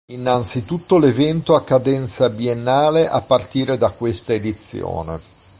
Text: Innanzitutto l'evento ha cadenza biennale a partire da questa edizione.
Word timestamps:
Innanzitutto 0.11 0.97
l'evento 0.97 1.53
ha 1.53 1.61
cadenza 1.63 2.27
biennale 2.31 3.07
a 3.07 3.21
partire 3.21 3.77
da 3.77 3.91
questa 3.91 4.33
edizione. 4.33 5.19